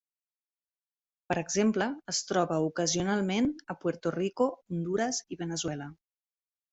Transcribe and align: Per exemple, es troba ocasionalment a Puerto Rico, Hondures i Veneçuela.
Per 1.31 1.35
exemple, 1.41 1.87
es 2.13 2.21
troba 2.31 2.57
ocasionalment 2.69 3.51
a 3.73 3.79
Puerto 3.83 4.13
Rico, 4.19 4.49
Hondures 4.73 5.21
i 5.37 5.43
Veneçuela. 5.47 5.91